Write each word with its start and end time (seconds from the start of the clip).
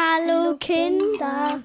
Hallo 0.00 0.56
Kinder. 0.58 1.60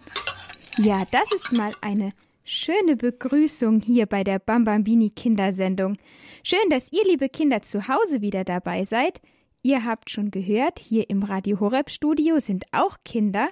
Ja, 0.79 1.05
das 1.11 1.31
ist 1.33 1.51
mal 1.51 1.71
eine 1.81 2.13
schöne 2.43 2.95
Begrüßung 2.95 3.79
hier 3.79 4.07
bei 4.07 4.23
der 4.23 4.39
Bambambini 4.39 5.11
Kindersendung. 5.11 5.97
Schön, 6.41 6.67
dass 6.71 6.91
ihr, 6.91 7.03
liebe 7.05 7.29
Kinder, 7.29 7.61
zu 7.61 7.87
Hause 7.87 8.21
wieder 8.21 8.43
dabei 8.43 8.85
seid. 8.85 9.21
Ihr 9.61 9.85
habt 9.85 10.09
schon 10.09 10.31
gehört, 10.31 10.79
hier 10.79 11.11
im 11.11 11.21
Radio 11.21 11.59
Horeb 11.59 11.91
Studio 11.91 12.39
sind 12.39 12.65
auch 12.71 12.97
Kinder 13.05 13.49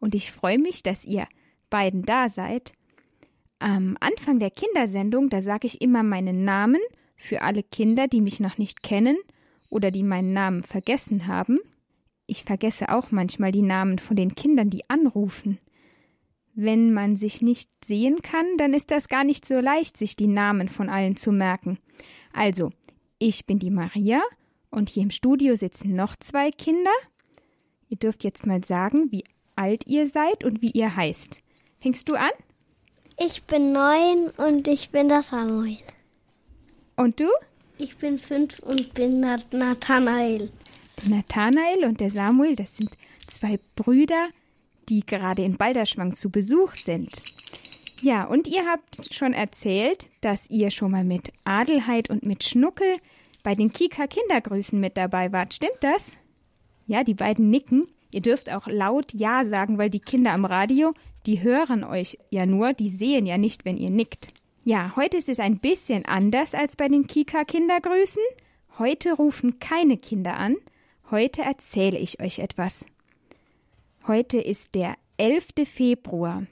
und 0.00 0.14
ich 0.14 0.32
freue 0.32 0.58
mich, 0.58 0.82
dass 0.82 1.06
ihr 1.06 1.26
beiden 1.70 2.02
da 2.02 2.28
seid. 2.28 2.72
Am 3.58 3.96
Anfang 4.00 4.38
der 4.38 4.50
Kindersendung, 4.50 5.30
da 5.30 5.40
sage 5.40 5.66
ich 5.66 5.80
immer 5.80 6.02
meinen 6.02 6.44
Namen 6.44 6.80
für 7.16 7.40
alle 7.40 7.62
Kinder, 7.62 8.06
die 8.06 8.20
mich 8.20 8.38
noch 8.38 8.58
nicht 8.58 8.82
kennen 8.82 9.16
oder 9.70 9.90
die 9.90 10.02
meinen 10.02 10.34
Namen 10.34 10.62
vergessen 10.62 11.26
haben. 11.26 11.58
Ich 12.30 12.44
vergesse 12.44 12.90
auch 12.90 13.10
manchmal 13.10 13.50
die 13.50 13.60
Namen 13.60 13.98
von 13.98 14.14
den 14.14 14.36
Kindern, 14.36 14.70
die 14.70 14.88
anrufen. 14.88 15.58
Wenn 16.54 16.92
man 16.92 17.16
sich 17.16 17.42
nicht 17.42 17.68
sehen 17.84 18.22
kann, 18.22 18.46
dann 18.56 18.72
ist 18.72 18.92
das 18.92 19.08
gar 19.08 19.24
nicht 19.24 19.44
so 19.44 19.58
leicht, 19.58 19.96
sich 19.96 20.14
die 20.14 20.28
Namen 20.28 20.68
von 20.68 20.88
allen 20.88 21.16
zu 21.16 21.32
merken. 21.32 21.80
Also, 22.32 22.70
ich 23.18 23.46
bin 23.46 23.58
die 23.58 23.72
Maria 23.72 24.22
und 24.70 24.90
hier 24.90 25.02
im 25.02 25.10
Studio 25.10 25.56
sitzen 25.56 25.96
noch 25.96 26.14
zwei 26.20 26.52
Kinder. 26.52 26.92
Ihr 27.88 27.96
dürft 27.98 28.22
jetzt 28.22 28.46
mal 28.46 28.62
sagen, 28.62 29.10
wie 29.10 29.24
alt 29.56 29.88
ihr 29.88 30.06
seid 30.06 30.44
und 30.44 30.62
wie 30.62 30.70
ihr 30.70 30.94
heißt. 30.94 31.42
Fängst 31.80 32.08
du 32.08 32.14
an? 32.14 32.30
Ich 33.18 33.42
bin 33.42 33.72
neun 33.72 34.30
und 34.36 34.68
ich 34.68 34.90
bin 34.90 35.08
das 35.08 35.30
Samuel. 35.30 35.78
Und 36.94 37.18
du? 37.18 37.28
Ich 37.76 37.96
bin 37.96 38.18
fünf 38.18 38.60
und 38.60 38.94
bin 38.94 39.18
Nathanael. 39.18 40.52
Nathanael 41.08 41.84
und 41.84 42.00
der 42.00 42.10
Samuel, 42.10 42.56
das 42.56 42.76
sind 42.76 42.90
zwei 43.26 43.58
Brüder, 43.76 44.28
die 44.88 45.04
gerade 45.04 45.44
in 45.44 45.56
Balderschwang 45.56 46.14
zu 46.14 46.30
Besuch 46.30 46.74
sind. 46.74 47.22
Ja, 48.02 48.24
und 48.24 48.48
ihr 48.48 48.66
habt 48.66 49.14
schon 49.14 49.34
erzählt, 49.34 50.08
dass 50.20 50.48
ihr 50.48 50.70
schon 50.70 50.90
mal 50.90 51.04
mit 51.04 51.32
Adelheid 51.44 52.08
und 52.08 52.24
mit 52.24 52.44
Schnuckel 52.44 52.94
bei 53.42 53.54
den 53.54 53.72
Kika 53.72 54.06
Kindergrüßen 54.06 54.80
mit 54.80 54.96
dabei 54.96 55.32
wart. 55.32 55.54
Stimmt 55.54 55.78
das? 55.80 56.16
Ja, 56.86 57.04
die 57.04 57.14
beiden 57.14 57.50
nicken. 57.50 57.86
Ihr 58.12 58.22
dürft 58.22 58.50
auch 58.50 58.66
laut 58.66 59.12
Ja 59.12 59.44
sagen, 59.44 59.78
weil 59.78 59.90
die 59.90 60.00
Kinder 60.00 60.32
am 60.32 60.44
Radio, 60.44 60.94
die 61.26 61.42
hören 61.42 61.84
euch 61.84 62.18
ja 62.30 62.46
nur, 62.46 62.72
die 62.72 62.88
sehen 62.88 63.26
ja 63.26 63.38
nicht, 63.38 63.64
wenn 63.64 63.76
ihr 63.76 63.90
nickt. 63.90 64.32
Ja, 64.64 64.94
heute 64.96 65.16
ist 65.16 65.28
es 65.28 65.38
ein 65.38 65.58
bisschen 65.58 66.04
anders 66.06 66.54
als 66.54 66.76
bei 66.76 66.88
den 66.88 67.06
Kika 67.06 67.44
Kindergrüßen. 67.44 68.22
Heute 68.78 69.12
rufen 69.12 69.58
keine 69.58 69.96
Kinder 69.98 70.36
an. 70.36 70.56
Heute 71.10 71.42
erzähle 71.42 71.98
ich 71.98 72.20
euch 72.20 72.38
etwas. 72.38 72.86
Heute 74.06 74.38
ist 74.38 74.76
der 74.76 74.94
11. 75.16 75.48
Februar. 75.64 76.46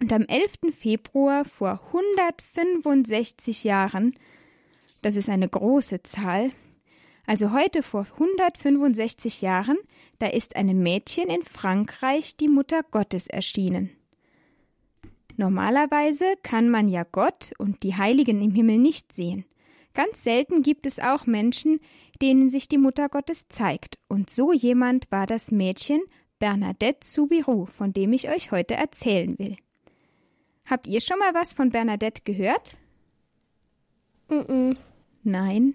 Und 0.00 0.10
am 0.10 0.22
11. 0.22 0.74
Februar 0.74 1.44
vor 1.44 1.82
165 1.88 3.62
Jahren, 3.62 4.14
das 5.02 5.16
ist 5.16 5.28
eine 5.28 5.50
große 5.50 6.02
Zahl, 6.02 6.50
also 7.26 7.52
heute 7.52 7.82
vor 7.82 8.06
165 8.10 9.42
Jahren, 9.42 9.76
da 10.18 10.28
ist 10.28 10.56
einem 10.56 10.82
Mädchen 10.82 11.28
in 11.28 11.42
Frankreich 11.42 12.38
die 12.38 12.48
Mutter 12.48 12.84
Gottes 12.90 13.26
erschienen. 13.26 13.90
Normalerweise 15.36 16.24
kann 16.42 16.70
man 16.70 16.88
ja 16.88 17.04
Gott 17.04 17.52
und 17.58 17.82
die 17.82 17.94
Heiligen 17.94 18.40
im 18.40 18.52
Himmel 18.52 18.78
nicht 18.78 19.12
sehen. 19.12 19.44
Ganz 19.94 20.24
selten 20.24 20.62
gibt 20.62 20.86
es 20.86 20.98
auch 20.98 21.26
Menschen, 21.26 21.80
denen 22.20 22.50
sich 22.50 22.68
die 22.68 22.78
Mutter 22.78 23.08
Gottes 23.08 23.48
zeigt, 23.48 23.98
und 24.08 24.28
so 24.28 24.52
jemand 24.52 25.10
war 25.10 25.26
das 25.26 25.50
Mädchen 25.50 26.00
Bernadette 26.38 27.06
Soubirou, 27.06 27.66
von 27.66 27.92
dem 27.92 28.12
ich 28.12 28.28
euch 28.28 28.50
heute 28.50 28.74
erzählen 28.74 29.38
will. 29.38 29.56
Habt 30.66 30.86
ihr 30.86 31.00
schon 31.00 31.18
mal 31.18 31.32
was 31.34 31.52
von 31.52 31.70
Bernadette 31.70 32.22
gehört? 32.24 32.76
Mm 34.28 34.34
-mm. 34.34 34.78
Nein, 35.22 35.74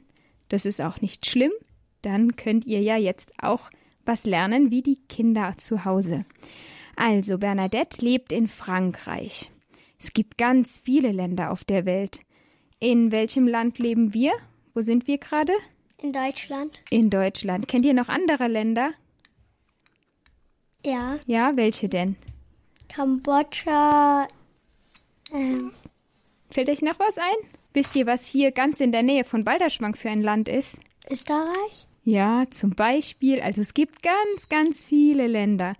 das 0.50 0.66
ist 0.66 0.82
auch 0.82 1.02
nicht 1.02 1.26
schlimm. 1.26 1.52
Dann 2.02 2.36
könnt 2.36 2.66
ihr 2.66 2.82
ja 2.82 2.98
jetzt 2.98 3.34
auch 3.42 3.70
was 4.06 4.26
lernen 4.26 4.72
wie 4.72 4.82
die 4.82 5.00
Kinder 5.08 5.56
zu 5.58 5.86
Hause. 5.86 6.26
Also, 6.96 7.38
Bernadette 7.38 8.04
lebt 8.04 8.32
in 8.32 8.48
Frankreich. 8.48 9.52
Es 10.00 10.14
gibt 10.14 10.38
ganz 10.38 10.80
viele 10.80 11.12
Länder 11.12 11.52
auf 11.52 11.64
der 11.64 11.86
Welt. 11.86 12.20
In 12.82 13.12
welchem 13.12 13.46
Land 13.46 13.78
leben 13.78 14.14
wir? 14.14 14.32
Wo 14.74 14.82
sind 14.82 15.06
wir 15.06 15.18
gerade? 15.18 15.52
In 15.98 16.14
Deutschland. 16.14 16.82
In 16.90 17.10
Deutschland. 17.10 17.68
Kennt 17.68 17.86
ihr 17.86 17.94
noch 17.94 18.08
andere 18.08 18.48
Länder? 18.48 18.94
Ja. 20.86 21.20
Ja, 21.26 21.58
welche 21.58 21.90
denn? 21.90 22.16
Kambodscha. 22.88 24.30
Ähm. 25.34 25.74
Fällt 26.50 26.70
euch 26.70 26.82
noch 26.82 26.98
was 27.00 27.18
ein? 27.18 27.50
Wisst 27.74 27.98
ihr, 27.98 28.06
was 28.06 28.26
hier 28.26 28.52
ganz 28.52 28.80
in 28.80 28.94
der 28.94 29.04
Nähe 29.04 29.26
von 29.26 29.44
Balderschwang 29.44 29.94
für 29.96 30.10
ein 30.10 30.24
Land 30.24 30.48
ist? 30.48 30.80
Österreich? 31.10 31.86
Ja, 32.06 32.46
zum 32.50 32.72
Beispiel. 32.72 33.42
Also 33.42 33.60
es 33.62 33.74
gibt 33.74 34.02
ganz, 34.02 34.48
ganz 34.48 34.86
viele 34.86 35.28
Länder. 35.28 35.74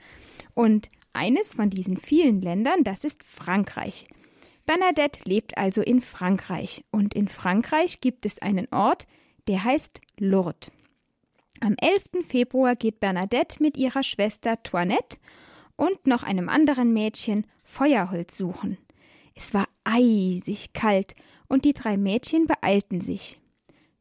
Und 0.54 0.90
eines 1.14 1.54
von 1.54 1.70
diesen 1.70 1.96
vielen 1.96 2.42
Ländern, 2.42 2.84
das 2.84 3.06
ist 3.06 3.24
Frankreich. 3.24 4.06
Bernadette 4.70 5.28
lebt 5.28 5.58
also 5.58 5.82
in 5.82 6.00
Frankreich. 6.00 6.86
Und 6.92 7.16
in 7.16 7.28
Frankreich 7.28 8.02
gibt 8.02 8.24
es 8.28 8.40
einen 8.40 8.68
Ort, 8.72 9.08
der 9.48 9.64
heißt 9.64 10.00
Lourdes. 10.20 10.72
Am 11.60 11.76
11. 11.82 12.24
Februar 12.28 12.76
geht 12.76 13.00
Bernadette 13.00 13.64
mit 13.64 13.78
ihrer 13.78 14.04
Schwester 14.04 14.62
Toinette 14.62 15.18
und 15.76 16.06
noch 16.06 16.22
einem 16.22 16.50
anderen 16.50 16.94
Mädchen 16.94 17.48
Feuerholz 17.64 18.38
suchen. 18.38 18.78
Es 19.34 19.56
war 19.56 19.68
eisig 19.86 20.72
kalt 20.74 21.16
und 21.48 21.66
die 21.66 21.74
drei 21.74 21.98
Mädchen 21.98 22.46
beeilten 22.46 23.02
sich. 23.02 23.40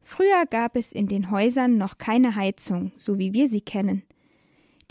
Früher 0.03 0.45
gab 0.45 0.75
es 0.75 0.91
in 0.91 1.07
den 1.07 1.31
Häusern 1.31 1.79
noch 1.79 1.97
keine 1.97 2.35
Heizung, 2.35 2.91
so 2.95 3.17
wie 3.17 3.33
wir 3.33 3.47
sie 3.47 3.61
kennen. 3.61 4.03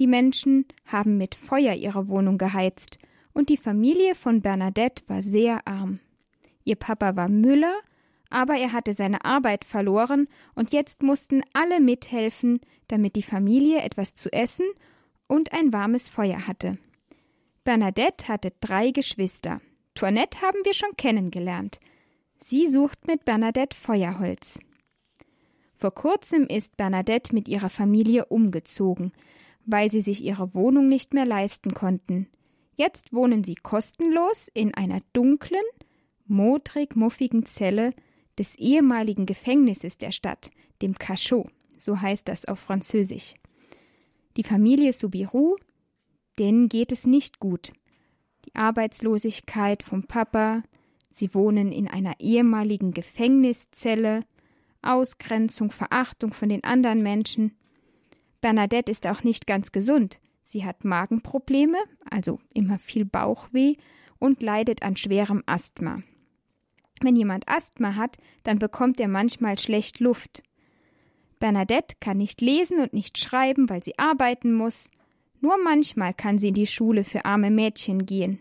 Die 0.00 0.08
Menschen 0.08 0.66
haben 0.86 1.18
mit 1.18 1.36
Feuer 1.36 1.74
ihre 1.74 2.08
Wohnung 2.08 2.36
geheizt, 2.36 2.98
und 3.38 3.48
die 3.48 3.56
Familie 3.56 4.14
von 4.14 4.42
Bernadette 4.42 5.02
war 5.06 5.22
sehr 5.22 5.66
arm. 5.66 6.00
Ihr 6.64 6.76
Papa 6.76 7.16
war 7.16 7.30
Müller 7.30 7.74
aber 8.30 8.56
er 8.56 8.72
hatte 8.72 8.92
seine 8.92 9.24
Arbeit 9.24 9.64
verloren, 9.64 10.28
und 10.54 10.72
jetzt 10.72 11.02
mussten 11.02 11.42
alle 11.52 11.80
mithelfen, 11.80 12.60
damit 12.88 13.16
die 13.16 13.22
Familie 13.22 13.82
etwas 13.82 14.14
zu 14.14 14.32
essen 14.32 14.66
und 15.26 15.52
ein 15.52 15.72
warmes 15.72 16.08
Feuer 16.08 16.46
hatte. 16.46 16.78
Bernadette 17.64 18.28
hatte 18.28 18.52
drei 18.60 18.90
Geschwister. 18.90 19.60
Toinette 19.94 20.40
haben 20.42 20.58
wir 20.64 20.74
schon 20.74 20.96
kennengelernt. 20.96 21.80
Sie 22.38 22.68
sucht 22.68 23.06
mit 23.06 23.24
Bernadette 23.24 23.76
Feuerholz. 23.76 24.60
Vor 25.76 25.92
kurzem 25.92 26.44
ist 26.44 26.76
Bernadette 26.76 27.34
mit 27.34 27.48
ihrer 27.48 27.68
Familie 27.68 28.26
umgezogen, 28.26 29.12
weil 29.64 29.90
sie 29.90 30.00
sich 30.00 30.24
ihre 30.24 30.54
Wohnung 30.54 30.88
nicht 30.88 31.14
mehr 31.14 31.26
leisten 31.26 31.74
konnten. 31.74 32.28
Jetzt 32.78 33.12
wohnen 33.12 33.42
sie 33.42 33.56
kostenlos 33.56 34.48
in 34.54 34.72
einer 34.72 35.00
dunklen, 35.12 35.64
modrig 36.26 36.94
muffigen 36.94 37.44
Zelle 37.44 37.92
des 38.38 38.54
ehemaligen 38.54 39.26
Gefängnisses 39.26 39.98
der 39.98 40.12
Stadt, 40.12 40.50
dem 40.80 40.94
Cachot, 40.94 41.50
so 41.76 42.00
heißt 42.00 42.28
das 42.28 42.44
auf 42.44 42.60
Französisch. 42.60 43.34
Die 44.36 44.44
Familie 44.44 44.92
Soubirou, 44.92 45.56
denen 46.38 46.68
geht 46.68 46.92
es 46.92 47.04
nicht 47.04 47.40
gut. 47.40 47.72
Die 48.44 48.54
Arbeitslosigkeit 48.54 49.82
vom 49.82 50.04
Papa, 50.04 50.62
sie 51.10 51.34
wohnen 51.34 51.72
in 51.72 51.88
einer 51.88 52.20
ehemaligen 52.20 52.92
Gefängniszelle, 52.92 54.20
Ausgrenzung, 54.82 55.72
Verachtung 55.72 56.32
von 56.32 56.48
den 56.48 56.62
anderen 56.62 57.02
Menschen. 57.02 57.56
Bernadette 58.40 58.92
ist 58.92 59.04
auch 59.08 59.24
nicht 59.24 59.48
ganz 59.48 59.72
gesund. 59.72 60.20
Sie 60.50 60.64
hat 60.64 60.82
Magenprobleme, 60.82 61.76
also 62.10 62.40
immer 62.54 62.78
viel 62.78 63.04
Bauchweh 63.04 63.74
und 64.18 64.40
leidet 64.40 64.82
an 64.82 64.96
schwerem 64.96 65.42
Asthma. 65.44 66.00
Wenn 67.02 67.16
jemand 67.16 67.46
Asthma 67.50 67.96
hat, 67.96 68.16
dann 68.44 68.58
bekommt 68.58 68.98
er 68.98 69.10
manchmal 69.10 69.58
schlecht 69.58 70.00
Luft. 70.00 70.42
Bernadette 71.38 71.96
kann 72.00 72.16
nicht 72.16 72.40
lesen 72.40 72.80
und 72.80 72.94
nicht 72.94 73.18
schreiben, 73.18 73.68
weil 73.68 73.82
sie 73.82 73.98
arbeiten 73.98 74.54
muss. 74.54 74.88
Nur 75.42 75.62
manchmal 75.62 76.14
kann 76.14 76.38
sie 76.38 76.48
in 76.48 76.54
die 76.54 76.66
Schule 76.66 77.04
für 77.04 77.26
arme 77.26 77.50
Mädchen 77.50 78.06
gehen. 78.06 78.40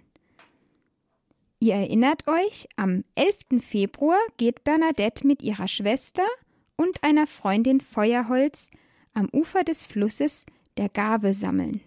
Ihr 1.60 1.74
erinnert 1.74 2.25
euch, 2.30 2.69
am 2.77 3.03
11. 3.15 3.62
Februar 3.62 4.19
geht 4.38 4.63
Bernadette 4.63 5.27
mit 5.27 5.42
ihrer 5.42 5.68
Schwester 5.68 6.24
und 6.77 7.03
einer 7.03 7.27
Freundin 7.27 7.81
Feuerholz 7.81 8.69
am 9.13 9.27
Ufer 9.33 9.65
des 9.65 9.83
Flusses 9.83 10.45
der 10.77 10.88
Gave 10.88 11.33
sammeln. 11.33 11.81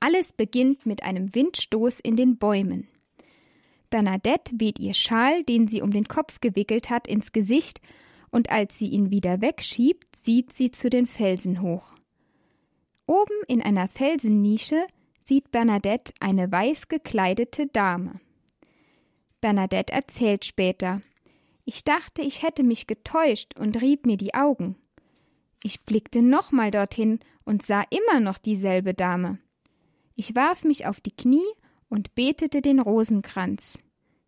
Alles 0.00 0.32
beginnt 0.32 0.86
mit 0.86 1.02
einem 1.02 1.34
Windstoß 1.34 2.00
in 2.00 2.16
den 2.16 2.38
Bäumen. 2.38 2.88
Bernadette 3.90 4.52
weht 4.58 4.78
ihr 4.78 4.94
Schal, 4.94 5.42
den 5.44 5.66
sie 5.66 5.82
um 5.82 5.90
den 5.90 6.06
Kopf 6.06 6.40
gewickelt 6.40 6.90
hat, 6.90 7.08
ins 7.08 7.32
Gesicht, 7.32 7.80
und 8.30 8.50
als 8.50 8.78
sie 8.78 8.88
ihn 8.88 9.10
wieder 9.10 9.40
wegschiebt, 9.40 10.14
sieht 10.14 10.52
sie 10.52 10.70
zu 10.70 10.90
den 10.90 11.06
Felsen 11.06 11.62
hoch. 11.62 11.94
Oben 13.06 13.42
in 13.48 13.62
einer 13.62 13.88
Felsennische 13.88 14.86
sieht 15.24 15.50
Bernadette 15.50 16.12
eine 16.20 16.52
weiß 16.52 16.88
gekleidete 16.88 17.66
Dame. 17.66 18.20
Bernadette 19.40 19.92
erzählt 19.92 20.44
später 20.44 21.00
Ich 21.64 21.84
dachte, 21.84 22.20
ich 22.22 22.42
hätte 22.42 22.62
mich 22.62 22.86
getäuscht 22.86 23.58
und 23.58 23.80
rieb 23.80 24.04
mir 24.04 24.18
die 24.18 24.34
Augen. 24.34 24.76
Ich 25.62 25.84
blickte 25.84 26.22
nochmal 26.22 26.70
dorthin 26.70 27.20
und 27.44 27.62
sah 27.62 27.82
immer 27.90 28.20
noch 28.20 28.38
dieselbe 28.38 28.92
Dame. 28.94 29.38
Ich 30.20 30.34
warf 30.34 30.64
mich 30.64 30.84
auf 30.84 31.00
die 31.00 31.12
Knie 31.12 31.46
und 31.88 32.16
betete 32.16 32.60
den 32.60 32.80
Rosenkranz 32.80 33.78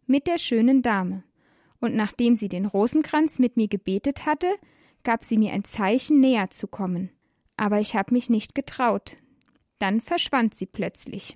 mit 0.07 0.29
der 0.29 0.39
schönen 0.39 0.83
Dame. 0.83 1.25
Und 1.81 1.97
nachdem 1.97 2.37
sie 2.37 2.49
den 2.49 2.65
Rosenkranz 2.65 3.41
mit 3.41 3.57
mir 3.57 3.67
gebetet 3.67 4.25
hatte, 4.25 4.47
gab 5.03 5.25
sie 5.25 5.37
mir 5.37 5.53
ein 5.53 5.65
Zeichen, 5.65 6.21
näher 6.21 6.49
zu 6.51 6.69
kommen. 6.69 7.11
Aber 7.57 7.81
ich 7.81 7.97
habe 7.97 8.15
mich 8.15 8.31
nicht 8.31 8.55
getraut. 8.55 9.17
Dann 9.81 10.01
verschwand 10.01 10.55
sie 10.55 10.67
plötzlich. 10.67 11.35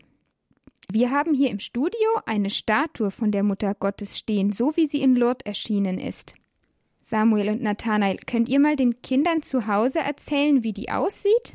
Wir 0.88 1.10
haben 1.10 1.34
hier 1.34 1.50
im 1.50 1.58
Studio 1.58 2.08
eine 2.24 2.50
Statue 2.50 3.10
von 3.10 3.32
der 3.32 3.42
Mutter 3.42 3.74
Gottes 3.74 4.16
stehen, 4.16 4.52
so 4.52 4.76
wie 4.76 4.86
sie 4.86 5.02
in 5.02 5.16
Lourdes 5.16 5.44
erschienen 5.44 5.98
ist. 5.98 6.34
Samuel 7.02 7.48
und 7.48 7.60
Nathanael, 7.60 8.18
könnt 8.18 8.48
ihr 8.48 8.60
mal 8.60 8.76
den 8.76 9.02
Kindern 9.02 9.42
zu 9.42 9.66
Hause 9.66 9.98
erzählen, 9.98 10.62
wie 10.62 10.72
die 10.72 10.92
aussieht? 10.92 11.54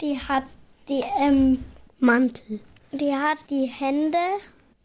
Die 0.00 0.18
hat 0.18 0.44
die 0.88 1.04
ähm, 1.20 1.60
Mantel. 2.00 2.60
Die 2.92 3.12
hat 3.12 3.38
die 3.50 3.66
Hände 3.66 4.18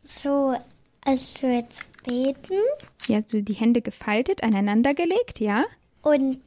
so, 0.04 0.56
als 1.02 1.42
würde 1.42 1.68
beten. 2.08 2.60
Ja, 3.08 3.20
so 3.26 3.42
die 3.42 3.54
Hände 3.54 3.82
gefaltet, 3.82 4.44
aneinandergelegt, 4.44 5.40
ja? 5.40 5.66
Und 6.02 6.40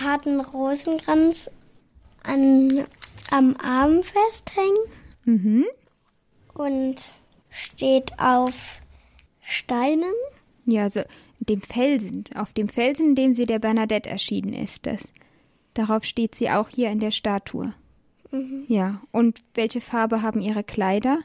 hat 0.00 0.26
einen 0.26 0.40
Rosenkranz 0.40 1.50
an, 2.22 2.86
am 3.30 3.56
Arm 3.62 4.02
festhängen. 4.02 4.78
Mhm. 5.24 5.64
Und 6.54 6.96
steht 7.50 8.18
auf 8.18 8.80
Steinen. 9.42 10.14
Ja, 10.64 10.88
so 10.88 11.02
dem 11.40 11.60
Felsen, 11.60 12.24
auf 12.34 12.52
dem 12.52 12.68
Felsen, 12.68 13.10
in 13.10 13.14
dem 13.14 13.34
sie 13.34 13.44
der 13.44 13.58
Bernadette 13.58 14.08
erschienen 14.08 14.54
ist. 14.54 14.86
Das, 14.86 15.08
darauf 15.74 16.04
steht 16.04 16.34
sie 16.34 16.50
auch 16.50 16.68
hier 16.68 16.90
in 16.90 17.00
der 17.00 17.10
Statue. 17.10 17.72
Mhm. 18.30 18.64
Ja, 18.68 19.00
und 19.12 19.42
welche 19.54 19.80
Farbe 19.80 20.22
haben 20.22 20.40
ihre 20.40 20.64
Kleider? 20.64 21.20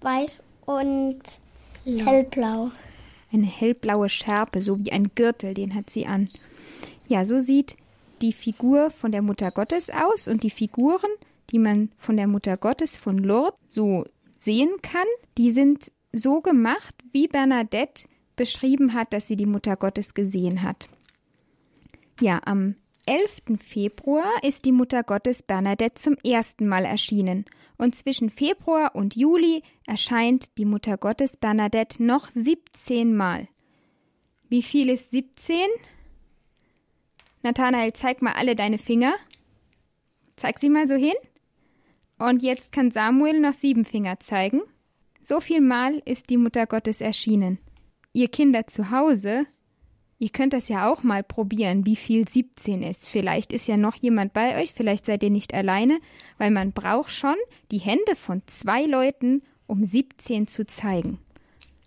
Weiß 0.00 0.42
und 0.66 1.20
hellblau. 1.84 2.70
Eine 3.32 3.46
hellblaue 3.46 4.08
Schärpe, 4.08 4.60
so 4.60 4.78
wie 4.78 4.92
ein 4.92 5.12
Gürtel, 5.14 5.54
den 5.54 5.74
hat 5.74 5.90
sie 5.90 6.06
an. 6.06 6.28
Ja, 7.06 7.24
so 7.24 7.38
sieht 7.38 7.76
die 8.22 8.32
Figur 8.32 8.90
von 8.90 9.12
der 9.12 9.22
Mutter 9.22 9.50
Gottes 9.50 9.90
aus 9.90 10.28
und 10.28 10.42
die 10.42 10.50
Figuren, 10.50 11.10
die 11.50 11.58
man 11.58 11.90
von 11.96 12.16
der 12.16 12.26
Mutter 12.26 12.56
Gottes 12.56 12.96
von 12.96 13.18
Lourdes 13.18 13.58
so 13.66 14.04
sehen 14.36 14.70
kann, 14.82 15.06
die 15.38 15.50
sind 15.50 15.90
so 16.12 16.40
gemacht, 16.40 16.94
wie 17.12 17.28
Bernadette 17.28 18.06
beschrieben 18.36 18.94
hat, 18.94 19.12
dass 19.12 19.28
sie 19.28 19.36
die 19.36 19.46
Mutter 19.46 19.76
Gottes 19.76 20.14
gesehen 20.14 20.62
hat. 20.62 20.88
Ja, 22.20 22.40
am 22.44 22.74
11. 23.10 23.58
Februar 23.60 24.30
ist 24.44 24.64
die 24.64 24.70
Mutter 24.70 25.02
Gottes 25.02 25.42
Bernadette 25.42 25.94
zum 25.94 26.16
ersten 26.22 26.68
Mal 26.68 26.84
erschienen 26.84 27.44
und 27.76 27.96
zwischen 27.96 28.30
Februar 28.30 28.94
und 28.94 29.16
Juli 29.16 29.64
erscheint 29.84 30.56
die 30.58 30.64
Mutter 30.64 30.96
Gottes 30.96 31.36
Bernadette 31.36 32.04
noch 32.04 32.30
17 32.30 33.16
Mal. 33.16 33.48
Wie 34.48 34.62
viel 34.62 34.88
ist 34.88 35.10
17? 35.10 35.56
Nathanael, 37.42 37.94
zeig 37.94 38.22
mal 38.22 38.34
alle 38.34 38.54
deine 38.54 38.78
Finger. 38.78 39.16
Zeig 40.36 40.60
sie 40.60 40.70
mal 40.70 40.86
so 40.86 40.94
hin. 40.94 41.16
Und 42.16 42.42
jetzt 42.42 42.70
kann 42.70 42.92
Samuel 42.92 43.40
noch 43.40 43.54
sieben 43.54 43.84
Finger 43.84 44.20
zeigen. 44.20 44.60
So 45.24 45.40
viel 45.40 45.60
Mal 45.60 46.00
ist 46.04 46.30
die 46.30 46.36
Mutter 46.36 46.66
Gottes 46.66 47.00
erschienen. 47.00 47.58
Ihr 48.12 48.28
Kinder 48.28 48.68
zu 48.68 48.92
Hause, 48.92 49.46
ihr 50.20 50.28
könnt 50.28 50.52
das 50.52 50.68
ja 50.68 50.88
auch 50.88 51.02
mal 51.02 51.24
probieren, 51.24 51.86
wie 51.86 51.96
viel 51.96 52.28
17 52.28 52.82
ist. 52.82 53.08
Vielleicht 53.08 53.52
ist 53.52 53.66
ja 53.66 53.76
noch 53.76 53.96
jemand 53.96 54.32
bei 54.32 54.60
euch, 54.60 54.72
vielleicht 54.72 55.06
seid 55.06 55.22
ihr 55.22 55.30
nicht 55.30 55.52
alleine, 55.54 55.98
weil 56.38 56.50
man 56.50 56.72
braucht 56.72 57.10
schon 57.10 57.36
die 57.72 57.78
Hände 57.78 58.14
von 58.14 58.42
zwei 58.46 58.84
Leuten, 58.84 59.42
um 59.66 59.82
17 59.82 60.46
zu 60.46 60.66
zeigen. 60.66 61.18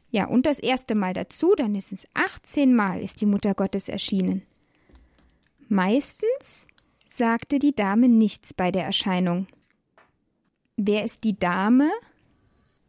Ja, 0.10 0.26
und 0.26 0.46
das 0.46 0.60
erste 0.60 0.96
Mal 0.96 1.14
dazu, 1.14 1.54
dann 1.56 1.76
ist 1.76 1.94
es 1.94 2.08
18 2.16 2.76
Mal 2.76 3.02
ist 3.02 3.22
die 3.22 3.26
Mutter 3.28 3.54
Gottes 3.54 3.88
erschienen. 3.88 4.42
Meistens 5.70 6.68
sagte 7.06 7.60
die 7.60 7.76
Dame 7.76 8.10
nichts 8.10 8.54
bei 8.54 8.72
der 8.72 8.84
Erscheinung. 8.84 9.48
Wer 10.76 11.04
ist 11.04 11.24
die 11.24 11.38
Dame? 11.38 11.92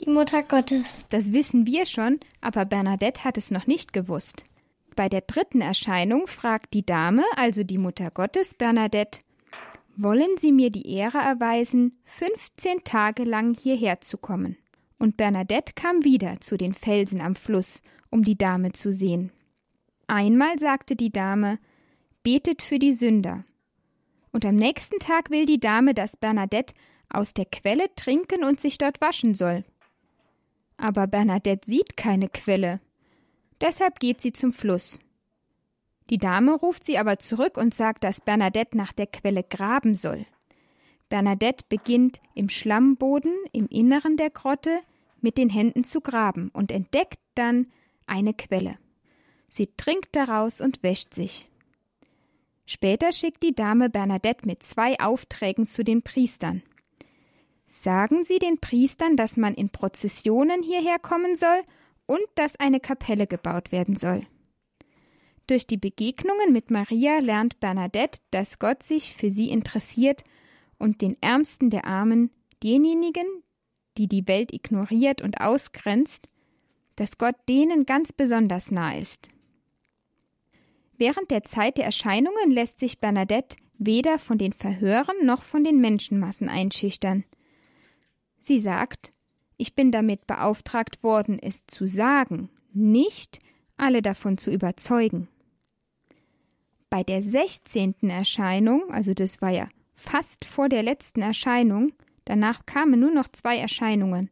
Die 0.00 0.10
Mutter 0.10 0.42
Gottes. 0.42 1.06
Das 1.10 1.32
wissen 1.32 1.66
wir 1.66 1.84
schon, 1.84 2.18
aber 2.40 2.64
Bernadette 2.64 3.24
hat 3.24 3.36
es 3.36 3.50
noch 3.50 3.66
nicht 3.66 3.92
gewusst. 3.92 4.44
Bei 4.94 5.08
der 5.08 5.22
dritten 5.22 5.60
Erscheinung 5.60 6.26
fragt 6.26 6.74
die 6.74 6.86
Dame, 6.86 7.24
also 7.36 7.64
die 7.64 7.78
Mutter 7.78 8.10
Gottes, 8.10 8.54
Bernadette, 8.54 9.20
wollen 9.96 10.36
Sie 10.38 10.52
mir 10.52 10.70
die 10.70 10.88
Ehre 10.92 11.18
erweisen, 11.18 11.98
15 12.04 12.84
Tage 12.84 13.24
lang 13.24 13.56
hierher 13.56 14.00
zu 14.00 14.18
kommen? 14.18 14.56
Und 14.98 15.16
Bernadette 15.16 15.72
kam 15.74 16.04
wieder 16.04 16.40
zu 16.40 16.56
den 16.56 16.74
Felsen 16.74 17.20
am 17.20 17.34
Fluss, 17.34 17.82
um 18.10 18.22
die 18.22 18.38
Dame 18.38 18.72
zu 18.72 18.92
sehen. 18.92 19.32
Einmal 20.06 20.58
sagte 20.58 20.96
die 20.96 21.10
Dame, 21.10 21.58
betet 22.22 22.62
für 22.62 22.78
die 22.78 22.92
Sünder. 22.92 23.44
Und 24.32 24.44
am 24.44 24.56
nächsten 24.56 24.98
Tag 24.98 25.30
will 25.30 25.46
die 25.46 25.60
Dame, 25.60 25.94
dass 25.94 26.16
Bernadette 26.16 26.74
aus 27.08 27.34
der 27.34 27.46
Quelle 27.46 27.86
trinken 27.94 28.44
und 28.44 28.60
sich 28.60 28.78
dort 28.78 29.00
waschen 29.00 29.34
soll. 29.34 29.64
Aber 30.76 31.06
Bernadette 31.06 31.68
sieht 31.68 31.96
keine 31.96 32.28
Quelle. 32.28 32.80
Deshalb 33.60 34.00
geht 34.00 34.20
sie 34.20 34.32
zum 34.32 34.52
Fluss. 34.52 35.00
Die 36.10 36.18
Dame 36.18 36.54
ruft 36.54 36.84
sie 36.84 36.98
aber 36.98 37.18
zurück 37.18 37.56
und 37.56 37.74
sagt, 37.74 38.04
dass 38.04 38.20
Bernadette 38.20 38.76
nach 38.76 38.92
der 38.92 39.06
Quelle 39.06 39.42
graben 39.42 39.94
soll. 39.94 40.26
Bernadette 41.08 41.64
beginnt 41.68 42.20
im 42.34 42.48
Schlammboden 42.48 43.32
im 43.52 43.68
Inneren 43.68 44.16
der 44.16 44.30
Grotte 44.30 44.80
mit 45.20 45.38
den 45.38 45.48
Händen 45.48 45.84
zu 45.84 46.00
graben 46.00 46.50
und 46.52 46.70
entdeckt 46.70 47.18
dann 47.34 47.68
eine 48.06 48.34
Quelle. 48.34 48.74
Sie 49.48 49.68
trinkt 49.76 50.14
daraus 50.16 50.60
und 50.60 50.82
wäscht 50.82 51.14
sich. 51.14 51.48
Später 52.66 53.12
schickt 53.12 53.42
die 53.42 53.54
Dame 53.54 53.90
Bernadette 53.90 54.46
mit 54.46 54.62
zwei 54.62 54.98
Aufträgen 54.98 55.66
zu 55.66 55.84
den 55.84 56.02
Priestern. 56.02 56.62
Sagen 57.68 58.24
Sie 58.24 58.38
den 58.38 58.58
Priestern, 58.58 59.16
dass 59.16 59.36
man 59.36 59.54
in 59.54 59.70
Prozessionen 59.70 60.62
hierher 60.62 60.98
kommen 60.98 61.36
soll 61.36 61.62
und 62.06 62.22
dass 62.34 62.56
eine 62.56 62.80
Kapelle 62.80 63.26
gebaut 63.26 63.72
werden 63.72 63.96
soll. 63.96 64.22
Durch 65.46 65.66
die 65.66 65.76
Begegnungen 65.76 66.52
mit 66.52 66.70
Maria 66.70 67.18
lernt 67.18 67.60
Bernadette, 67.60 68.20
dass 68.30 68.58
Gott 68.58 68.82
sich 68.82 69.14
für 69.14 69.30
sie 69.30 69.50
interessiert 69.50 70.22
und 70.78 71.02
den 71.02 71.16
Ärmsten 71.20 71.70
der 71.70 71.84
Armen, 71.84 72.30
denjenigen, 72.62 73.26
die 73.98 74.08
die 74.08 74.26
Welt 74.26 74.52
ignoriert 74.52 75.22
und 75.22 75.40
ausgrenzt, 75.40 76.28
dass 76.96 77.18
Gott 77.18 77.36
denen 77.48 77.86
ganz 77.86 78.12
besonders 78.12 78.70
nah 78.70 78.96
ist. 78.96 79.28
Während 80.96 81.30
der 81.30 81.44
Zeit 81.44 81.76
der 81.76 81.84
Erscheinungen 81.84 82.50
lässt 82.50 82.80
sich 82.80 83.00
Bernadette 83.00 83.56
weder 83.78 84.18
von 84.18 84.38
den 84.38 84.52
Verhören 84.52 85.16
noch 85.24 85.42
von 85.42 85.64
den 85.64 85.80
Menschenmassen 85.80 86.48
einschüchtern. 86.48 87.24
Sie 88.40 88.60
sagt, 88.60 89.13
ich 89.56 89.74
bin 89.74 89.90
damit 89.90 90.26
beauftragt 90.26 91.02
worden, 91.02 91.38
es 91.38 91.66
zu 91.66 91.86
sagen, 91.86 92.50
nicht 92.72 93.38
alle 93.76 94.02
davon 94.02 94.38
zu 94.38 94.50
überzeugen. 94.50 95.28
Bei 96.90 97.02
der 97.02 97.22
sechzehnten 97.22 98.10
Erscheinung, 98.10 98.90
also 98.90 99.14
das 99.14 99.42
war 99.42 99.50
ja 99.50 99.68
fast 99.94 100.44
vor 100.44 100.68
der 100.68 100.82
letzten 100.82 101.22
Erscheinung, 101.22 101.92
danach 102.24 102.66
kamen 102.66 103.00
nur 103.00 103.12
noch 103.12 103.28
zwei 103.28 103.58
Erscheinungen, 103.58 104.30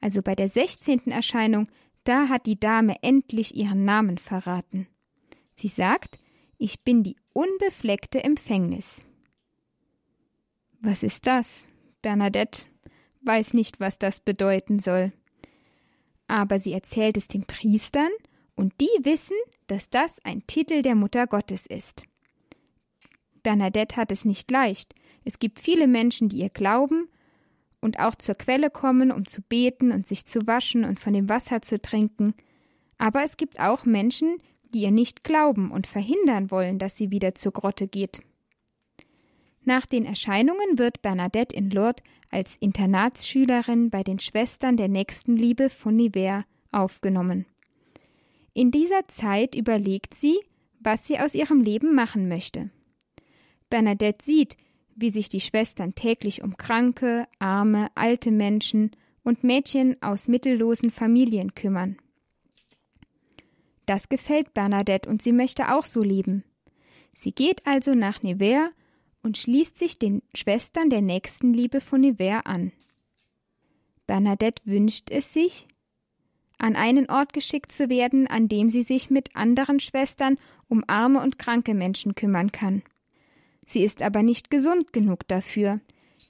also 0.00 0.20
bei 0.22 0.34
der 0.34 0.48
sechzehnten 0.48 1.10
Erscheinung, 1.10 1.68
da 2.04 2.28
hat 2.28 2.44
die 2.46 2.60
Dame 2.60 2.96
endlich 3.02 3.56
ihren 3.56 3.84
Namen 3.84 4.18
verraten. 4.18 4.86
Sie 5.54 5.68
sagt, 5.68 6.18
ich 6.58 6.82
bin 6.82 7.02
die 7.02 7.16
unbefleckte 7.32 8.22
Empfängnis. 8.22 9.00
Was 10.80 11.02
ist 11.02 11.26
das? 11.26 11.66
Bernadette 12.02 12.66
weiß 13.24 13.54
nicht, 13.54 13.80
was 13.80 13.98
das 13.98 14.20
bedeuten 14.20 14.78
soll. 14.78 15.12
Aber 16.26 16.58
sie 16.58 16.72
erzählt 16.72 17.16
es 17.16 17.28
den 17.28 17.44
Priestern, 17.44 18.10
und 18.56 18.72
die 18.80 19.04
wissen, 19.04 19.36
dass 19.66 19.90
das 19.90 20.24
ein 20.24 20.46
Titel 20.46 20.82
der 20.82 20.94
Mutter 20.94 21.26
Gottes 21.26 21.66
ist. 21.66 22.04
Bernadette 23.42 23.96
hat 23.96 24.12
es 24.12 24.24
nicht 24.24 24.50
leicht. 24.50 24.94
Es 25.24 25.38
gibt 25.38 25.60
viele 25.60 25.86
Menschen, 25.86 26.28
die 26.28 26.38
ihr 26.38 26.50
glauben 26.50 27.08
und 27.80 27.98
auch 27.98 28.14
zur 28.14 28.34
Quelle 28.34 28.70
kommen, 28.70 29.10
um 29.10 29.26
zu 29.26 29.42
beten 29.42 29.92
und 29.92 30.06
sich 30.06 30.24
zu 30.24 30.46
waschen 30.46 30.84
und 30.84 31.00
von 31.00 31.12
dem 31.12 31.28
Wasser 31.28 31.62
zu 31.62 31.80
trinken. 31.80 32.34
Aber 32.96 33.22
es 33.22 33.36
gibt 33.36 33.60
auch 33.60 33.84
Menschen, 33.84 34.38
die 34.72 34.82
ihr 34.82 34.90
nicht 34.90 35.24
glauben 35.24 35.70
und 35.70 35.86
verhindern 35.86 36.50
wollen, 36.50 36.78
dass 36.78 36.96
sie 36.96 37.10
wieder 37.10 37.34
zur 37.34 37.52
Grotte 37.52 37.86
geht. 37.86 38.20
Nach 39.64 39.86
den 39.86 40.04
Erscheinungen 40.04 40.78
wird 40.78 41.00
Bernadette 41.00 41.56
in 41.56 41.70
Lourdes 41.70 42.02
als 42.30 42.56
Internatsschülerin 42.56 43.90
bei 43.90 44.02
den 44.02 44.18
Schwestern 44.18 44.76
der 44.76 44.88
Nächstenliebe 44.88 45.70
von 45.70 45.96
Nivers 45.96 46.44
aufgenommen. 46.70 47.46
In 48.52 48.70
dieser 48.70 49.08
Zeit 49.08 49.54
überlegt 49.54 50.14
sie, 50.14 50.38
was 50.80 51.06
sie 51.06 51.18
aus 51.18 51.34
ihrem 51.34 51.62
Leben 51.62 51.94
machen 51.94 52.28
möchte. 52.28 52.70
Bernadette 53.70 54.22
sieht, 54.24 54.56
wie 54.94 55.10
sich 55.10 55.28
die 55.28 55.40
Schwestern 55.40 55.94
täglich 55.94 56.44
um 56.44 56.56
kranke, 56.56 57.26
arme, 57.38 57.88
alte 57.94 58.30
Menschen 58.30 58.90
und 59.24 59.42
Mädchen 59.42 60.00
aus 60.02 60.28
mittellosen 60.28 60.90
Familien 60.90 61.54
kümmern. 61.54 61.96
Das 63.86 64.08
gefällt 64.08 64.54
Bernadette 64.54 65.08
und 65.08 65.22
sie 65.22 65.32
möchte 65.32 65.74
auch 65.74 65.84
so 65.84 66.02
leben. 66.02 66.44
Sie 67.14 67.32
geht 67.32 67.66
also 67.66 67.94
nach 67.94 68.22
Nevers 68.22 68.70
und 69.24 69.38
schließt 69.38 69.78
sich 69.78 69.98
den 69.98 70.22
Schwestern 70.34 70.90
der 70.90 71.00
Nächstenliebe 71.00 71.80
von 71.80 72.02
Nevers 72.02 72.44
an. 72.44 72.72
Bernadette 74.06 74.62
wünscht 74.66 75.10
es 75.10 75.32
sich, 75.32 75.66
an 76.58 76.76
einen 76.76 77.10
Ort 77.10 77.32
geschickt 77.32 77.72
zu 77.72 77.88
werden, 77.88 78.26
an 78.26 78.48
dem 78.48 78.70
sie 78.70 78.82
sich 78.82 79.10
mit 79.10 79.34
anderen 79.34 79.80
Schwestern 79.80 80.38
um 80.68 80.84
arme 80.86 81.22
und 81.22 81.38
kranke 81.38 81.74
Menschen 81.74 82.14
kümmern 82.14 82.52
kann. 82.52 82.82
Sie 83.66 83.82
ist 83.82 84.02
aber 84.02 84.22
nicht 84.22 84.50
gesund 84.50 84.92
genug 84.92 85.26
dafür. 85.26 85.80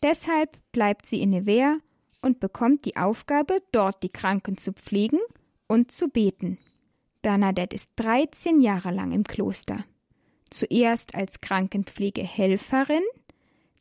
Deshalb 0.03 0.59
bleibt 0.73 1.07
sie 1.07 1.21
in 1.21 1.31
Nevers 1.31 1.79
und 2.23 2.41
bekommt 2.41 2.85
die 2.85 2.97
Aufgabe, 2.97 3.61
dort 3.73 4.03
die 4.03 4.09
Kranken 4.09 4.57
zu 4.57 4.73
pflegen 4.73 5.19
und 5.67 5.91
zu 5.91 6.09
beten. 6.09 6.59
Bernadette 7.23 7.75
ist 7.75 7.91
13 7.97 8.61
Jahre 8.61 8.93
lang 8.93 9.13
im 9.13 9.25
Kloster. 9.25 9.85
Zuerst 10.51 11.15
als 11.15 11.41
Krankenpflegehelferin, 11.41 13.03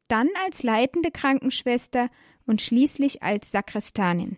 dann 0.08 0.30
als 0.46 0.64
leitende 0.64 1.12
Krankenschwester 1.12 2.10
und 2.46 2.62
schließlich 2.62 3.24
als 3.24 3.52
Sakristanin. 3.52 4.38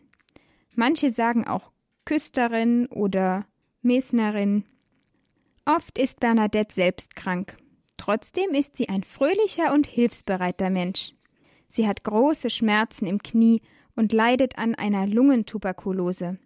Manche 0.76 1.10
sagen 1.10 1.48
auch 1.48 1.72
Küsterin 2.06 2.88
oder 2.88 3.46
Mesnerin. 3.82 4.66
Oft 5.66 5.98
ist 5.98 6.20
Bernadette 6.20 6.74
selbst 6.74 7.16
krank. 7.16 7.58
Trotzdem 7.98 8.52
ist 8.52 8.78
sie 8.78 8.90
ein 8.90 9.04
fröhlicher 9.04 9.74
und 9.74 9.88
hilfsbereiter 9.88 10.70
Mensch. 10.70 11.12
Sie 11.70 11.88
hat 11.88 12.04
große 12.04 12.50
Schmerzen 12.50 13.08
im 13.08 13.24
Knie 13.24 13.62
und 13.96 14.14
leidet 14.14 14.58
an 14.58 14.76
einer 14.76 15.08
Lungentuberkulose. 15.08 16.38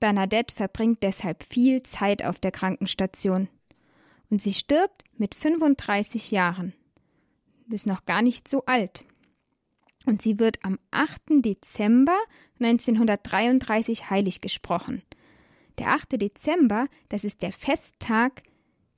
Bernadette 0.00 0.54
verbringt 0.54 1.02
deshalb 1.02 1.44
viel 1.44 1.82
Zeit 1.82 2.24
auf 2.24 2.38
der 2.38 2.50
Krankenstation. 2.50 3.48
Und 4.34 4.42
sie 4.42 4.52
stirbt 4.52 5.04
mit 5.16 5.32
35 5.32 6.32
Jahren. 6.32 6.72
Ist 7.70 7.86
noch 7.86 8.04
gar 8.04 8.20
nicht 8.20 8.48
so 8.48 8.64
alt. 8.66 9.04
Und 10.06 10.22
sie 10.22 10.40
wird 10.40 10.56
am 10.64 10.80
8. 10.90 11.22
Dezember 11.44 12.18
1933 12.58 14.10
heilig 14.10 14.40
gesprochen. 14.40 15.04
Der 15.78 15.90
8. 15.90 16.20
Dezember, 16.20 16.88
das 17.10 17.22
ist 17.22 17.42
der 17.42 17.52
Festtag 17.52 18.42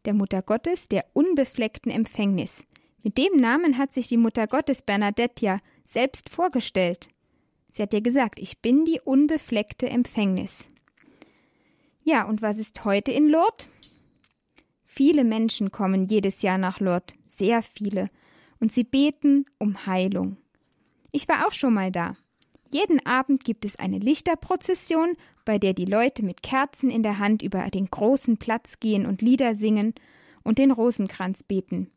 der 0.06 0.14
Mutter 0.14 0.40
Gottes 0.40 0.88
der 0.88 1.04
unbefleckten 1.12 1.92
Empfängnis. 1.92 2.64
Mit 3.02 3.18
dem 3.18 3.36
Namen 3.36 3.76
hat 3.76 3.92
sich 3.92 4.08
die 4.08 4.16
Mutter 4.16 4.46
Gottes 4.46 4.80
Bernadette 4.80 5.44
ja 5.44 5.58
selbst 5.84 6.30
vorgestellt. 6.30 7.10
Sie 7.72 7.82
hat 7.82 7.92
ja 7.92 8.00
gesagt, 8.00 8.38
ich 8.38 8.62
bin 8.62 8.86
die 8.86 9.02
unbefleckte 9.04 9.86
Empfängnis. 9.90 10.66
Ja, 12.04 12.24
und 12.24 12.40
was 12.40 12.56
ist 12.56 12.86
heute 12.86 13.12
in 13.12 13.28
Lourdes? 13.28 13.68
Viele 14.96 15.24
Menschen 15.24 15.70
kommen 15.72 16.08
jedes 16.08 16.40
Jahr 16.40 16.56
nach 16.56 16.80
Lourdes, 16.80 17.14
sehr 17.26 17.60
viele, 17.60 18.08
und 18.60 18.72
sie 18.72 18.82
beten 18.82 19.44
um 19.58 19.84
Heilung. 19.84 20.38
Ich 21.12 21.28
war 21.28 21.46
auch 21.46 21.52
schon 21.52 21.74
mal 21.74 21.92
da. 21.92 22.16
Jeden 22.72 23.04
Abend 23.04 23.44
gibt 23.44 23.66
es 23.66 23.76
eine 23.76 23.98
Lichterprozession, 23.98 25.16
bei 25.44 25.58
der 25.58 25.74
die 25.74 25.84
Leute 25.84 26.24
mit 26.24 26.42
Kerzen 26.42 26.88
in 26.88 27.02
der 27.02 27.18
Hand 27.18 27.42
über 27.42 27.68
den 27.68 27.90
großen 27.90 28.38
Platz 28.38 28.80
gehen 28.80 29.04
und 29.04 29.20
Lieder 29.20 29.54
singen 29.54 29.92
und 30.44 30.56
den 30.56 30.70
Rosenkranz 30.70 31.42
beten. 31.42 31.90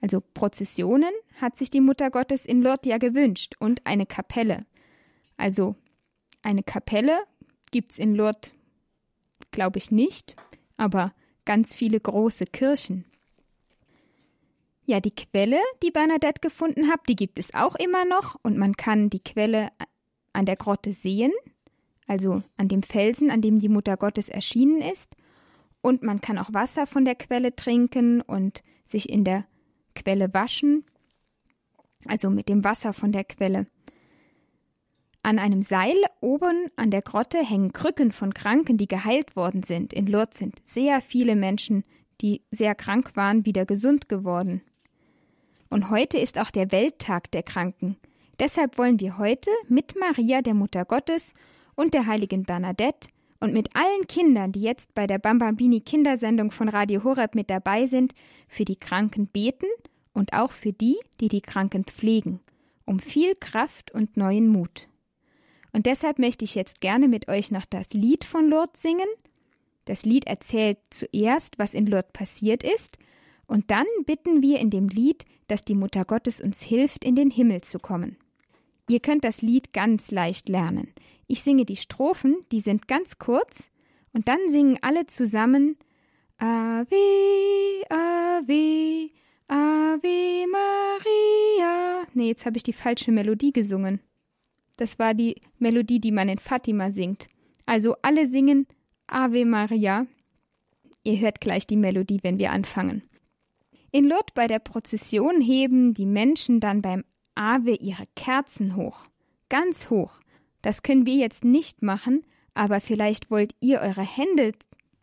Also 0.00 0.20
Prozessionen 0.20 1.12
hat 1.40 1.56
sich 1.56 1.70
die 1.70 1.80
Mutter 1.80 2.10
Gottes 2.10 2.44
in 2.44 2.60
Lourdes 2.60 2.90
ja 2.90 2.98
gewünscht 2.98 3.54
und 3.60 3.86
eine 3.86 4.06
Kapelle. 4.06 4.66
Also 5.36 5.76
eine 6.42 6.64
Kapelle 6.64 7.20
gibt's 7.70 8.00
in 8.00 8.16
Lourdes, 8.16 8.52
glaube 9.52 9.78
ich 9.78 9.92
nicht, 9.92 10.34
aber 10.76 11.12
ganz 11.44 11.74
viele 11.74 12.00
große 12.00 12.46
Kirchen. 12.46 13.04
Ja, 14.86 15.00
die 15.00 15.14
Quelle, 15.14 15.58
die 15.82 15.90
Bernadette 15.90 16.40
gefunden 16.40 16.88
hat, 16.88 17.00
die 17.08 17.16
gibt 17.16 17.38
es 17.38 17.54
auch 17.54 17.76
immer 17.76 18.04
noch 18.04 18.36
und 18.42 18.58
man 18.58 18.76
kann 18.76 19.10
die 19.10 19.22
Quelle 19.22 19.68
an 20.32 20.46
der 20.46 20.56
Grotte 20.56 20.92
sehen, 20.92 21.32
also 22.06 22.42
an 22.56 22.68
dem 22.68 22.82
Felsen, 22.82 23.30
an 23.30 23.40
dem 23.40 23.58
die 23.58 23.68
Mutter 23.68 23.96
Gottes 23.96 24.28
erschienen 24.28 24.80
ist. 24.80 25.14
Und 25.80 26.02
man 26.02 26.20
kann 26.20 26.38
auch 26.38 26.52
Wasser 26.52 26.86
von 26.86 27.04
der 27.04 27.14
Quelle 27.14 27.54
trinken 27.54 28.20
und 28.20 28.62
sich 28.84 29.08
in 29.08 29.24
der 29.24 29.46
Quelle 29.94 30.32
waschen, 30.34 30.84
also 32.06 32.30
mit 32.30 32.48
dem 32.48 32.64
Wasser 32.64 32.92
von 32.92 33.12
der 33.12 33.24
Quelle. 33.24 33.66
An 35.22 35.38
einem 35.38 35.60
Seil 35.60 35.96
oben 36.20 36.68
an 36.76 36.90
der 36.90 37.02
Grotte 37.02 37.44
hängen 37.44 37.72
Krücken 37.72 38.10
von 38.10 38.32
Kranken, 38.32 38.78
die 38.78 38.88
geheilt 38.88 39.36
worden 39.36 39.62
sind. 39.62 39.92
In 39.92 40.06
Lourdes 40.06 40.38
sind 40.38 40.56
sehr 40.64 41.02
viele 41.02 41.36
Menschen, 41.36 41.84
die 42.22 42.42
sehr 42.50 42.74
krank 42.74 43.16
waren, 43.16 43.44
wieder 43.44 43.66
gesund 43.66 44.08
geworden. 44.08 44.62
Und 45.68 45.90
heute 45.90 46.18
ist 46.18 46.38
auch 46.38 46.50
der 46.50 46.72
Welttag 46.72 47.30
der 47.32 47.42
Kranken. 47.42 47.96
Deshalb 48.38 48.78
wollen 48.78 48.98
wir 48.98 49.18
heute 49.18 49.50
mit 49.68 49.94
Maria, 49.98 50.40
der 50.40 50.54
Mutter 50.54 50.84
Gottes, 50.84 51.34
und 51.76 51.94
der 51.94 52.06
heiligen 52.06 52.42
Bernadette 52.42 53.08
und 53.40 53.52
mit 53.52 53.74
allen 53.74 54.06
Kindern, 54.06 54.52
die 54.52 54.60
jetzt 54.60 54.94
bei 54.94 55.06
der 55.06 55.18
Bambambini 55.18 55.80
Kindersendung 55.80 56.50
von 56.50 56.68
Radio 56.68 57.04
Horeb 57.04 57.34
mit 57.34 57.48
dabei 57.48 57.86
sind, 57.86 58.12
für 58.48 58.64
die 58.64 58.76
Kranken 58.76 59.26
beten 59.26 59.66
und 60.12 60.32
auch 60.32 60.52
für 60.52 60.72
die, 60.72 60.98
die 61.20 61.28
die 61.28 61.40
Kranken 61.40 61.84
pflegen, 61.84 62.40
um 62.84 62.98
viel 62.98 63.34
Kraft 63.34 63.92
und 63.92 64.16
neuen 64.16 64.48
Mut. 64.48 64.89
Und 65.72 65.86
deshalb 65.86 66.18
möchte 66.18 66.44
ich 66.44 66.54
jetzt 66.54 66.80
gerne 66.80 67.08
mit 67.08 67.28
euch 67.28 67.50
noch 67.50 67.64
das 67.64 67.92
Lied 67.92 68.24
von 68.24 68.48
Lourdes 68.48 68.82
singen. 68.82 69.08
Das 69.84 70.04
Lied 70.04 70.26
erzählt 70.26 70.78
zuerst, 70.90 71.58
was 71.58 71.74
in 71.74 71.86
Lourdes 71.86 72.12
passiert 72.12 72.62
ist, 72.62 72.98
und 73.46 73.72
dann 73.72 73.86
bitten 74.06 74.42
wir 74.42 74.60
in 74.60 74.70
dem 74.70 74.88
Lied 74.88 75.24
dass 75.50 75.64
die 75.64 75.74
Mutter 75.74 76.04
Gottes 76.04 76.40
uns 76.40 76.62
hilft, 76.62 77.04
in 77.04 77.16
den 77.16 77.30
Himmel 77.30 77.62
zu 77.62 77.78
kommen. 77.78 78.16
Ihr 78.88 79.00
könnt 79.00 79.24
das 79.24 79.42
Lied 79.42 79.72
ganz 79.72 80.10
leicht 80.10 80.48
lernen. 80.48 80.92
Ich 81.26 81.42
singe 81.42 81.64
die 81.64 81.76
Strophen, 81.76 82.36
die 82.52 82.60
sind 82.60 82.88
ganz 82.88 83.18
kurz, 83.18 83.70
und 84.12 84.28
dann 84.28 84.38
singen 84.48 84.78
alle 84.82 85.06
zusammen 85.06 85.76
Ave, 86.38 86.96
Ave, 87.88 89.10
Ave 89.48 90.46
Maria. 90.50 92.06
Nee, 92.14 92.28
jetzt 92.28 92.46
habe 92.46 92.56
ich 92.56 92.62
die 92.62 92.72
falsche 92.72 93.12
Melodie 93.12 93.52
gesungen. 93.52 94.00
Das 94.80 94.98
war 94.98 95.12
die 95.12 95.38
Melodie, 95.58 96.00
die 96.00 96.10
man 96.10 96.30
in 96.30 96.38
Fatima 96.38 96.90
singt. 96.90 97.26
Also 97.66 97.96
alle 98.00 98.26
singen 98.26 98.66
Ave 99.08 99.44
Maria. 99.44 100.06
Ihr 101.04 101.18
hört 101.18 101.42
gleich 101.42 101.66
die 101.66 101.76
Melodie, 101.76 102.20
wenn 102.22 102.38
wir 102.38 102.50
anfangen. 102.50 103.02
In 103.92 104.06
Lourdes 104.06 104.32
bei 104.34 104.46
der 104.46 104.58
Prozession 104.58 105.42
heben 105.42 105.92
die 105.92 106.06
Menschen 106.06 106.60
dann 106.60 106.80
beim 106.80 107.04
Ave 107.34 107.74
ihre 107.74 108.04
Kerzen 108.16 108.74
hoch. 108.74 109.00
Ganz 109.50 109.90
hoch. 109.90 110.18
Das 110.62 110.82
können 110.82 111.04
wir 111.04 111.16
jetzt 111.16 111.44
nicht 111.44 111.82
machen, 111.82 112.24
aber 112.54 112.80
vielleicht 112.80 113.30
wollt 113.30 113.54
ihr 113.60 113.80
eure 113.80 114.02
Hände 114.02 114.52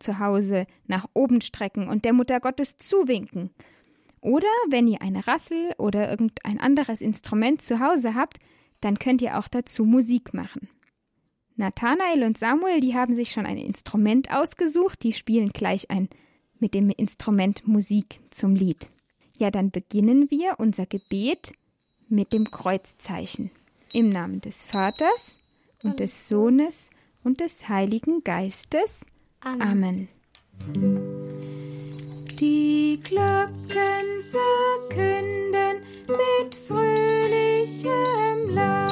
zu 0.00 0.18
Hause 0.18 0.66
nach 0.88 1.06
oben 1.14 1.40
strecken 1.40 1.88
und 1.88 2.04
der 2.04 2.14
Mutter 2.14 2.40
Gottes 2.40 2.78
zuwinken. 2.78 3.50
Oder 4.20 4.48
wenn 4.70 4.88
ihr 4.88 5.02
eine 5.02 5.28
Rassel 5.28 5.72
oder 5.78 6.10
irgendein 6.10 6.58
anderes 6.58 7.00
Instrument 7.00 7.62
zu 7.62 7.78
Hause 7.78 8.16
habt, 8.16 8.40
dann 8.80 8.98
könnt 8.98 9.22
ihr 9.22 9.38
auch 9.38 9.48
dazu 9.48 9.84
Musik 9.84 10.34
machen. 10.34 10.68
Nathanael 11.56 12.22
und 12.22 12.38
Samuel, 12.38 12.80
die 12.80 12.94
haben 12.94 13.12
sich 13.12 13.32
schon 13.32 13.44
ein 13.44 13.58
Instrument 13.58 14.30
ausgesucht, 14.30 15.02
die 15.02 15.12
spielen 15.12 15.50
gleich 15.50 15.90
ein 15.90 16.08
mit 16.60 16.74
dem 16.74 16.90
Instrument 16.90 17.66
Musik 17.66 18.20
zum 18.30 18.54
Lied. 18.54 18.88
Ja, 19.38 19.50
dann 19.50 19.70
beginnen 19.70 20.30
wir 20.30 20.56
unser 20.58 20.86
Gebet 20.86 21.52
mit 22.08 22.32
dem 22.32 22.50
Kreuzzeichen. 22.50 23.50
Im 23.92 24.08
Namen 24.08 24.40
des 24.40 24.62
Vaters 24.62 25.38
und 25.82 26.00
des 26.00 26.28
Sohnes 26.28 26.90
und 27.24 27.40
des 27.40 27.68
Heiligen 27.68 28.22
Geistes. 28.24 29.04
Amen. 29.40 30.08
Die 32.40 32.98
Glocken 33.02 34.24
verkünden 34.30 35.82
mit 36.06 36.56
fröhlichem 37.68 38.54
Laut 38.54 38.78
das 38.78 38.87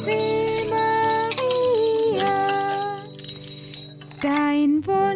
Ave 0.00 0.64
Maria. 0.70 2.36
Dein 4.22 4.86
Wunderquell 4.86 5.07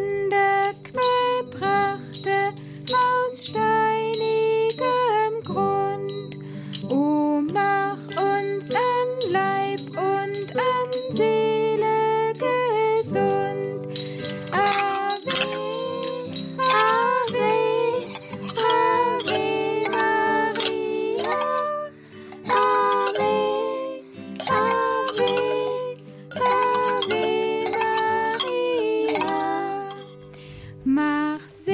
mars 31.33 31.72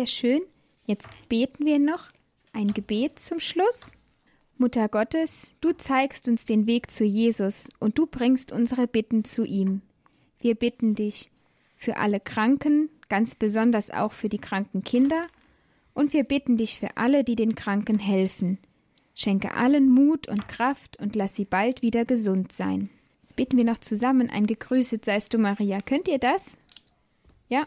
sehr 0.00 0.06
schön. 0.06 0.40
Jetzt 0.86 1.10
beten 1.28 1.66
wir 1.66 1.78
noch 1.78 2.08
ein 2.54 2.72
Gebet 2.72 3.18
zum 3.18 3.38
Schluss. 3.38 3.92
Mutter 4.56 4.88
Gottes, 4.88 5.52
du 5.60 5.72
zeigst 5.72 6.26
uns 6.26 6.46
den 6.46 6.66
Weg 6.66 6.90
zu 6.90 7.04
Jesus 7.04 7.68
und 7.80 7.98
du 7.98 8.06
bringst 8.06 8.50
unsere 8.50 8.86
Bitten 8.86 9.24
zu 9.24 9.44
ihm. 9.44 9.82
Wir 10.38 10.54
bitten 10.54 10.94
dich 10.94 11.30
für 11.76 11.98
alle 11.98 12.18
Kranken, 12.18 12.88
ganz 13.10 13.34
besonders 13.34 13.90
auch 13.90 14.12
für 14.12 14.30
die 14.30 14.38
kranken 14.38 14.82
Kinder, 14.82 15.26
und 15.92 16.14
wir 16.14 16.24
bitten 16.24 16.56
dich 16.56 16.78
für 16.78 16.96
alle, 16.96 17.22
die 17.22 17.36
den 17.36 17.54
Kranken 17.54 17.98
helfen. 17.98 18.56
Schenke 19.14 19.54
allen 19.54 19.90
Mut 19.90 20.28
und 20.28 20.48
Kraft 20.48 20.98
und 20.98 21.14
lass 21.14 21.34
sie 21.34 21.44
bald 21.44 21.82
wieder 21.82 22.06
gesund 22.06 22.52
sein. 22.52 22.88
Jetzt 23.20 23.36
beten 23.36 23.58
wir 23.58 23.64
noch 23.64 23.78
zusammen 23.78 24.30
ein 24.30 24.46
Gegrüßet 24.46 25.04
seist 25.04 25.34
du 25.34 25.38
Maria. 25.38 25.76
Könnt 25.84 26.08
ihr 26.08 26.18
das? 26.18 26.56
Ja. 27.48 27.66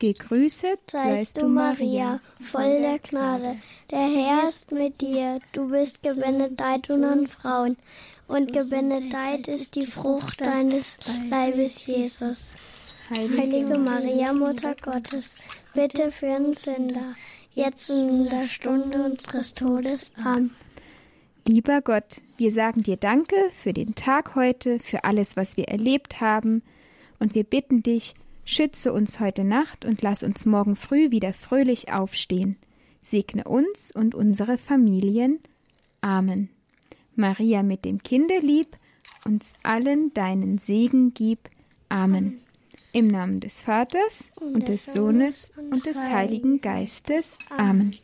Gegrüßet 0.00 0.90
Seist 0.90 1.42
du, 1.42 1.46
Maria, 1.46 2.20
voll 2.40 2.80
der 2.80 2.98
Gnade. 3.00 3.58
Der 3.90 3.98
Herr 3.98 4.48
ist 4.48 4.72
mit 4.72 5.02
dir. 5.02 5.40
Du 5.52 5.68
bist 5.68 6.02
gebenedeit 6.02 6.88
unter 6.88 7.28
Frauen. 7.28 7.76
Und 8.26 8.50
gebenedeit 8.54 9.46
ist 9.46 9.74
die 9.74 9.86
Frucht 9.86 10.40
deines 10.40 10.96
Leibes, 11.28 11.84
Jesus. 11.84 12.54
Heilige 13.10 13.78
Maria, 13.78 14.32
Mutter 14.32 14.74
Gottes, 14.80 15.36
bitte 15.74 16.10
für 16.10 16.36
uns 16.36 16.62
Sünder, 16.62 17.16
jetzt 17.52 17.90
und 17.90 18.08
in 18.08 18.28
der 18.30 18.44
Stunde 18.44 19.02
unseres 19.02 19.52
Todes. 19.52 20.12
Amen. 20.16 20.54
Lieber 21.46 21.82
Gott, 21.82 22.22
wir 22.38 22.52
sagen 22.52 22.82
dir 22.84 22.96
Danke 22.96 23.36
für 23.50 23.74
den 23.74 23.94
Tag 23.96 24.34
heute, 24.34 24.78
für 24.78 25.04
alles, 25.04 25.36
was 25.36 25.58
wir 25.58 25.68
erlebt 25.68 26.22
haben, 26.22 26.62
und 27.18 27.34
wir 27.34 27.44
bitten 27.44 27.82
dich, 27.82 28.14
schütze 28.44 28.92
uns 28.92 29.20
heute 29.20 29.44
Nacht 29.44 29.84
und 29.84 30.02
lass 30.02 30.22
uns 30.22 30.46
morgen 30.46 30.76
früh 30.76 31.10
wieder 31.10 31.32
fröhlich 31.32 31.92
aufstehen. 31.92 32.56
Segne 33.02 33.44
uns 33.44 33.92
und 33.92 34.14
unsere 34.14 34.58
Familien. 34.58 35.40
Amen. 36.00 36.50
Maria 37.14 37.62
mit 37.62 37.84
dem 37.84 38.02
Kinde 38.02 38.38
lieb, 38.38 38.76
uns 39.24 39.52
allen 39.62 40.12
deinen 40.14 40.58
Segen 40.58 41.12
gib. 41.14 41.50
Amen. 41.88 42.40
Im 42.92 43.06
Namen 43.06 43.40
des 43.40 43.60
Vaters 43.60 44.28
und, 44.40 44.68
des 44.68 44.86
Sohnes 44.86 45.52
und 45.70 45.86
des 45.86 45.98
Heiligen 45.98 46.60
Geistes. 46.60 47.38
Amen. 47.50 47.94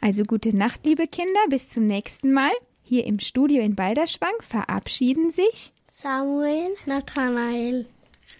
Also 0.00 0.24
gute 0.24 0.54
Nacht, 0.56 0.84
liebe 0.84 1.06
Kinder, 1.06 1.40
bis 1.48 1.68
zum 1.68 1.86
nächsten 1.86 2.32
Mal. 2.32 2.52
Hier 2.82 3.06
im 3.06 3.18
Studio 3.18 3.62
in 3.62 3.76
Balderschwang 3.76 4.34
verabschieden 4.40 5.30
sich 5.30 5.72
Samuel, 5.90 6.74
Nathanael. 6.86 7.86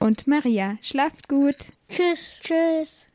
Und 0.01 0.27
Maria. 0.27 0.79
Schlaft 0.83 1.29
gut. 1.29 1.57
Tschüss, 1.89 2.41
tschüss. 2.43 3.07